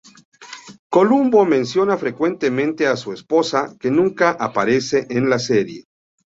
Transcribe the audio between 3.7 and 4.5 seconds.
que nunca